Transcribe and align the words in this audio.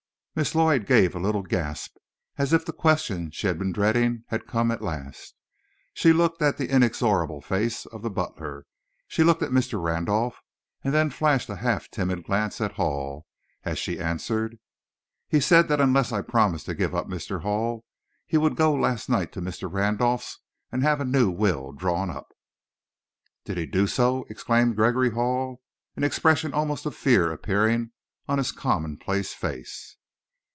Miss 0.33 0.55
Lloyd 0.55 0.85
gave 0.85 1.13
a 1.13 1.19
little 1.19 1.41
gasp, 1.41 1.97
as 2.37 2.53
if 2.53 2.63
the 2.65 2.71
question 2.71 3.31
she 3.31 3.47
had 3.47 3.59
been 3.59 3.73
dreading 3.73 4.23
had 4.29 4.47
come 4.47 4.71
at 4.71 4.81
last. 4.81 5.35
She 5.93 6.13
looked 6.13 6.41
at 6.41 6.55
the 6.57 6.69
inexorable 6.69 7.41
face 7.41 7.85
of 7.87 8.01
the 8.01 8.09
butler, 8.09 8.65
she 9.09 9.25
looked 9.25 9.43
at 9.43 9.51
Mr. 9.51 9.79
Randolph, 9.83 10.41
and 10.85 10.93
then 10.93 11.09
flashed 11.09 11.49
a 11.49 11.57
half 11.57 11.89
timid 11.91 12.23
glance 12.23 12.61
at 12.61 12.71
Hall, 12.71 13.25
as 13.65 13.77
she 13.77 13.99
answered, 13.99 14.57
"He 15.27 15.41
said 15.41 15.67
that 15.67 15.81
unless 15.81 16.13
I 16.13 16.21
promised 16.21 16.65
to 16.67 16.75
give 16.75 16.95
up 16.95 17.07
Mr. 17.07 17.41
Hall, 17.41 17.83
he 18.25 18.37
would 18.37 18.55
go 18.55 18.73
last 18.73 19.09
night 19.09 19.33
to 19.33 19.41
Mr. 19.41 19.69
Randolph's 19.69 20.39
and 20.71 20.81
have 20.81 21.01
a 21.01 21.05
new 21.05 21.29
will 21.29 21.73
drawn 21.73 22.09
up." 22.09 22.29
"Did 23.43 23.57
he 23.57 23.65
do 23.65 23.85
so?" 23.85 24.25
exclaimed 24.29 24.77
Gregory 24.77 25.09
Hall, 25.11 25.61
an 25.97 26.05
expression 26.05 26.53
almost 26.53 26.85
of 26.85 26.95
fear 26.95 27.33
appearing 27.33 27.91
on 28.29 28.37
his 28.37 28.53
commonplace 28.53 29.33
face. 29.33 29.97